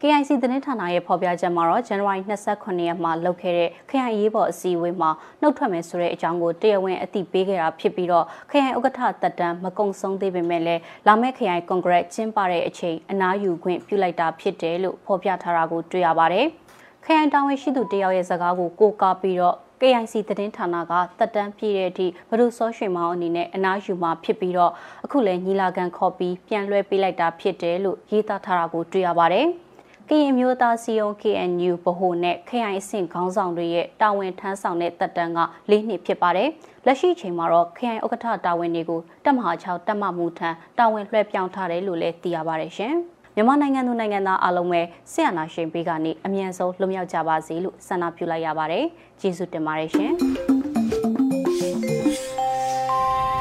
[0.00, 16.46] KIC သတင်းဌာနရဲ့ဖော်ပြချက်မှာတော့ဇန်နဝါရီ29ရက်မှာလုပ်ခဲ့တဲ့ခရိုင်ရေးပေါ်အစည်းအဝေးမှာနှုတ်ထွက်မယ်ဆိုတဲ့အကြောင်းကိုတရားဝင်အသိပေးခဲ့တာဖြစ်ပြီးတော့ခရိုင်ဥက္ကဋ္ဌတက်တန်းမကုံဆုံးသေးပေမဲ့လည်းလာမယ့်ခရိုင်ကွန်ဂရက်ကျင်းပတဲ့အချိန်အနားယူခွင့်ပြုလိုက်တာဖြစ်တယ်လို့ဖော်ပြထားတာကိုတွေ့ရပါတယ်။
[17.04, 24.72] ခရိုင်တာဝန်ရှိသူတယောက်ရဲ့စကားကိုကိုးကားပြီးတော့ KIC သတင်းဌာနကတက်တန်းပြည့်တဲ့အထိဘဒုစောရွှေမောင်အနေနဲ့အနားယူမှာဖြစ်ပြီးတော့
[25.04, 29.48] အခုလည်းညီလာခံခေါ်ပြီးပြန်လွှဲပေးလိုက်တာဖြစ်တယ်လို့ရေးသားထားတာကိုတွေ့ရပါတယ်။
[30.10, 35.40] ကရင်မျိုးသားစီယုံ KNU ဗဟိုနဲ့ခရိုင်အဆင့်ခေါင်းဆောင်တွေရဲ့တာဝန်ထမ်းဆောင်တဲ့တပ်တန်းက
[35.70, 36.48] ၄နှစ်ဖြစ်ပါတယ်။
[36.86, 42.94] လက်ရှိချိန်မှာတော့ခရိုင်ဥက္ကဋ္ဌတာဝန်တွေကိုတပ်မဟာ6တပ်မမှုထမ်းတာဝန်လွှဲပြောင်းထားတယ်လို့လည်းသိရပါတယ်ရှင်။
[43.34, 48.84] မြန်မာနိုင်ငံသူနိုင်ငံသားအားလုံးပဲဆရာနာရှင်ပေးကနေအမြန်ဆုံးလွတ်မြောက်ကြပါစေလို့ဆန္ဒပြုလိုက်ရပါတယ်။
[49.20, 50.12] ကျေးဇူးတင်ပါတယ်ရှင်။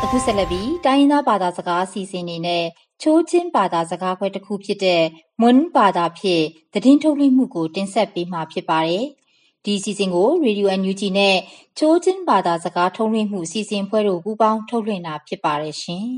[0.04, 2.64] အခုဆက်လက်ပြီးတိုင်းရင်းသားဘာသာစကားအစီအစဉ်နေနဲ့
[3.02, 5.04] ချိုးချင်းဘာသာစကားခွဲတစ်ခုဖြစ်တဲ့
[5.42, 6.44] မွန်းဘာသာဖြင့်
[6.74, 9.06] သတင်းထုတ်လွှင့်မှုကို တင်ဆက်ပေးမှာဖြစ်ပါတယ်။
[9.64, 11.36] ဒီအစီအစဉ်ကို Radio NUG နဲ့
[11.78, 16.08] ချိုးချင်းဘာသာစကားထုတ်လွှင့်မှုအစီအစဉ်ဖွဲ့တို့ပူးပေါင်းထုတ်လွှင့်တာဖြစ်ပါတယ်ရှင်။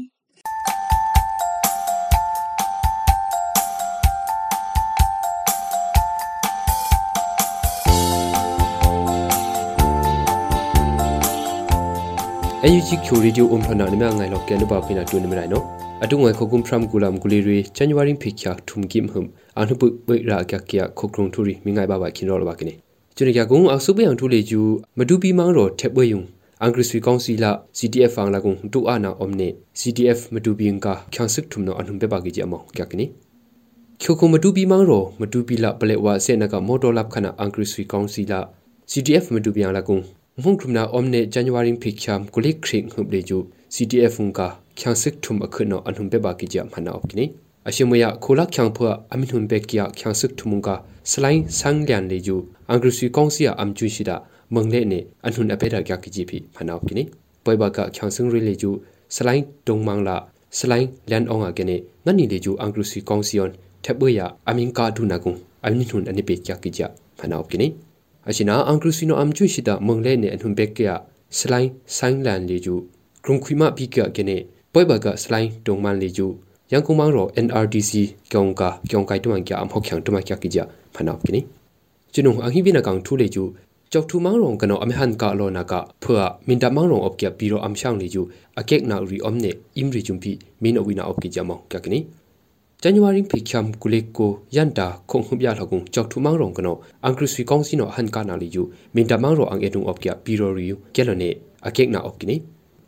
[12.64, 19.28] အန်ယူဂျီကျိုရီဒီယိုအုံထနာနမငိုင်လောက်ကဲနဘပိနာတူနမရိုင်နော် အတုငွေခုကုမ်ဖရမ်ဂူလမ်ဂူလီရီဇန်နဝါရီဖိချာထုမ်ကိမ်ဟမ်
[19.60, 22.74] အနုပုဝိရာကကရခုကရုံထူရီမိငိုင်ဘာဘာခင်ရောလဘာကိနေ
[23.16, 24.62] ကျွန်ရကုံအဆုပယံထူလေကျူ
[24.98, 26.22] မဒူပီမောင်းရောထက်ပွဲယုံ
[26.62, 33.06] အင်္ဂရိစီကောင်စီလာ CTF ဖန်လာကုံတူအာနာအုံနေ CTF မဒူပီငကာခန်းစစ်ထုမ်နောအနုပေဘာကိကြအမောကကနိ
[34.02, 38.40] ချိုခုမဒူပီမောင်းရောမဒူပီလာပလက်ဝါဆေနကမော်တော်လပ်ခနာအင်္ဂရိစီကောင်စီလာ
[38.92, 39.38] CTF မ
[44.78, 47.26] kyang sik thum akhu no anhum be ba ki ja mana op kini
[47.66, 52.06] ashimya khola kyang phwa amin hun be kya kyang sik thum ka slain sang lian
[52.12, 52.36] le ju
[52.70, 54.16] angru si kong sia am chu shi da
[54.54, 57.04] mong le ne anhun ape da kya ki ji phi mana op kini
[57.44, 58.72] poi ba ka kyang sing re le ju
[59.10, 60.16] slain dong mang la
[60.60, 63.52] slain lian ong a kene ngani le ju angru si kong sion
[63.84, 66.88] thep ya amin ka du na gung amin hun ani pe kya ki ja
[67.18, 67.68] mana op kini
[68.30, 70.94] ashina angru si no am chu shi da mong le ne anhun be kya
[71.40, 72.76] slain sang lian le ju
[73.24, 74.38] krung khuima pi kya kene
[74.80, 76.28] င်းဆိုင်လန်လေကျူကရုံခွိမပိကကနေပွိုင်ဘကစလိုင်းတုံမန်လေကျူ
[76.72, 77.92] ယန်ကုမောင်ရော NRDC
[78.32, 80.60] ကြောင်ကာကြောင်ကိုင်တမန်ကြအမ်ဟုတ်ချန်တမချကိကြ
[80.96, 81.42] ဖနောက်ကိနီ
[82.14, 83.44] ကျွန်ုံအဟိဘိနကောင်ထူလေကျူ
[83.92, 88.22] ကြောက်ထူမောင်ရောကနောအမဟန်ကာလောနာကဖွာမင်တမောင်ရောအပကပီရောအမ်ရှောင်းလေကျူ
[88.60, 92.00] အကက်နာရီအုံးနေအင်ရီဂျုံပီမင်းအဝိနာအပကိကြမောင်ကကိနီ
[92.78, 97.64] January phikham kuliko yanda khong hubya lagung chok thu mang rong kano angkru sui kong
[97.64, 100.76] sino han ka na li yu minda mang ro ang edung op kya piro ri
[100.94, 101.30] kelo ne
[101.68, 102.26] akek na op kini minda mang ro li long pi rong le ju ashina akek
[102.26, 102.46] na hia ke ne khyang ri om na im hi khada awina op kya kya
[102.46, 102.57] kini judia minda da hira op kya shep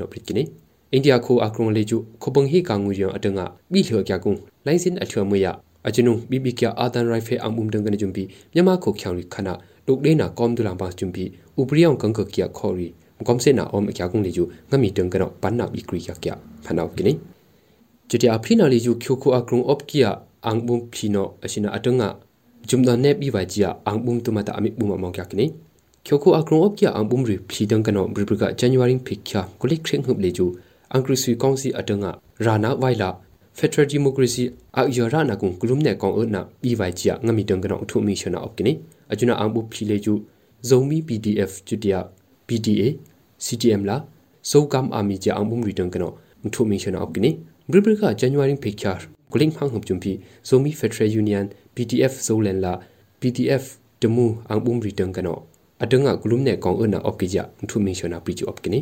[0.00, 0.42] နိုပရစ်ကိနေ
[0.92, 4.32] အိန္ဒိယခိုအကရုံလေကျခပငဟိကာငူရအတငါမိလျောကြကုံ
[4.66, 5.46] လိုင်းစင်အထွေမွေရ
[5.86, 8.22] အချနုဘီဘီကအာဒန်ရိုင်ဖေအမှုန်တန်ကနေဂျုံပီ
[8.54, 9.54] မြန်မာခိုချောင်ရီခနာ
[9.86, 11.24] ဒုတ်လေးနာကောမ်ဒူလန်ပါဂျုံပီ
[11.60, 12.12] ဥပရိယောင်ကန်
[13.26, 14.40] ကကီယာခေါ်ရီကွန်စေနာအောမအကြကုံလေကျ
[14.72, 16.26] ငမီတန်ကနောပန်နာဘီကရီကက
[16.64, 17.12] ဖနောက်ကိနေ
[18.08, 20.10] ကျတီအဖိနာလေကျခိုခိုအကရုံအော့ကီယာ
[20.46, 22.08] အန်ဘုံဖီနိုအရှင်အတငါ
[22.68, 25.46] ဂျုံဒန်နေဘီဝါဂျီယာအန်ဘုံတူမတာအမိဘုံမောင်ကကိနေ
[26.06, 30.42] ခိုခိုအကရုံအော့ကီယာအန်ဘုံရီဖီတန်ကနောဘရီဘကဇန်နဝါရီဖိခါကိုလိခရင်ဟုပ်လေကျ
[30.92, 32.10] အင်္ဂရိစီကောင်စီအတငါ
[32.44, 33.10] ရာနာဝိုင်လာ
[33.58, 34.44] ဖက်ဒရယ်ဒီမိုကရေစီ
[34.76, 38.72] အယရနာကုံကလုံနေကောင်အနာပြီးဝိုင်ချာငမီတန်ကတော့ထုမီရှနာအော့ကိနေ
[39.12, 40.14] အကျွနာအံဘူဖီလေကျူ
[40.68, 42.00] ဇုံမီ PDF ကျူတယာ
[42.48, 42.84] PDA
[43.44, 43.96] CTM လာ
[44.50, 46.14] စောကမ်အာမီချာအံဘူရီတန်ကတော့
[46.54, 47.30] ထုမီရှနာအော့ကိနေ
[47.70, 48.92] ဘရိဘရကဇန်နဝါရီဖိချာ
[49.32, 50.12] ကလင်းဖန်းဟုပ်ဂျုံပီ
[50.48, 52.72] ဇုံမီဖက်ဒရယ်ယူနီယန် PDF ဇိုလန်လာ
[53.20, 53.64] PDF
[54.02, 55.40] တမူအံဘူရီတန်ကတော့
[55.82, 57.38] အတငါကလုံနေကောင်အနာအော့ကိကြ
[57.70, 58.80] ထုမီရှနာပရီချူအော့ကိနေ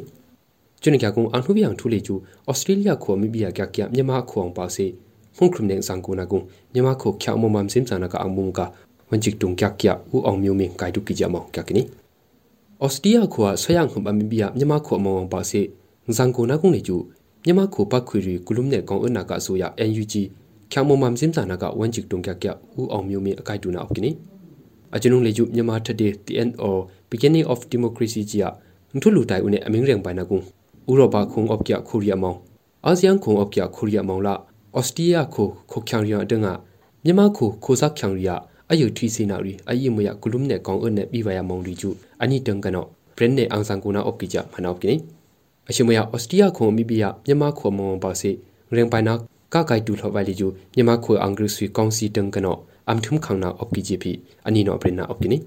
[0.83, 2.15] ကျွနကြကုံအန်ထုဘီယံထူလေကျူ
[2.51, 4.87] ဩစတြေးလျခေါ်မိဘီယာကြကြမြန်မာခေါအောင်ပါစေ
[5.37, 6.41] ဖုန်ခရုမနေဆန်ကူနာကုံ
[6.73, 8.61] မြန်မာခေါချောင်းမမမ်စင်စနာကအမုံက
[9.11, 11.83] ဝန်ချစ်တုံကြကြဦးအောင်မျိုးမင်းဂိုင်ဒုကိကြမောင်ကြကနီ
[12.85, 15.61] ဩစတြေးလျခေါ်ဆွယံခုံအမိဘီယာမြန်မာခေါမောင်ပါစေ
[16.17, 16.97] ဇန်ကူနာကုံလေကျူ
[17.45, 20.15] မြန်မာခေါပတ်ခွေရီကုလုံနေကောင်အနာကအစိုးရ NUG
[20.73, 22.47] ချောင်းမမမ်စင်စနာကဝန်ချစ်တုံကြကြ
[22.79, 24.11] ဦးအောင်မျိုးမင်းအကိုက်တူနာအောက်ကနီ
[24.95, 26.77] အကျွန်ုံလေကျူမြန်မာထတဲ့ the end or
[27.11, 28.43] beginning of democracy ကြီး
[28.91, 30.41] အန်ထူလူတိုင်ဦးနဲ့အမင်းရင်ပိုင်နာကုံ
[30.91, 32.39] ဥရောပခုံအော့ကရခိုရီယာမောင်
[32.85, 34.35] အာဆီယံခုံအော့ကရခိုရီယာမောင်လာ
[34.79, 36.53] ဩစတြေးလျခိုခိုချန်ရီယာတငါ
[37.05, 38.37] မြန်မာခိုခိုစချန်ရီယာ
[38.71, 41.91] အယုထီစီနာရီအယိမယကုလုံနဲ့ကောင်အနဲ့ပြီးပါရမောင်ရီကျူ
[42.23, 42.85] အနိတန်ကနော
[43.17, 44.93] ဘရင်နဲ့အောင်ဆန်ကူနာအော့ကီကြမနောက်ကိ
[45.69, 48.31] အရှိမယဩစတြေးလျခုံမိပိယမြန်မာခိုမောင်ပါစီ
[48.77, 49.15] ရင်ပိုင်နာ
[49.53, 52.57] ကကိုက်တူလှဝိုင်လီကျူမြန်မာခိုအင်္ဂရိစီကောင်စီတန်ကနော
[52.89, 54.13] အမ်ထုမ်ခေါနာအော့ကီဂျီပီ
[54.47, 55.39] အနိနောဘရင်နာအော့ကီနိ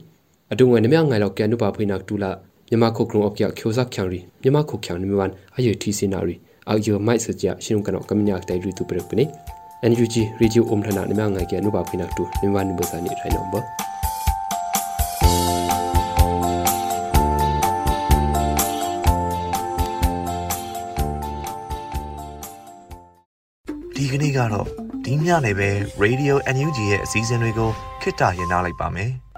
[0.52, 2.32] အတုံငွေနမငိုင်လောက်ကန်နုပါဖိနာတူလာ
[2.70, 6.36] မြန်မာခုကရုံအပြချိုဇက်ချန်ရီမြန်မာခုချန်နမဝန်အယေတီစီနာရီ
[6.70, 9.26] အယောမိုက်စကြရှင်ကနောကမညာတိုင်ရီတူပရပနေ
[9.82, 13.60] NUG Radio Omthana နမငိုင်ကနုပါဖိနာတူနမဝန်နဘစာနီထိုင်နံပါ
[23.96, 24.68] ဒီကနေ့ကတော့
[25.06, 25.70] ဒီညနေပဲ
[26.04, 27.70] Radio NUG ရဲ့အစည်းအဝေးတွေကို
[28.02, 29.12] ခਿੱတရရနိုင်ပါမယ်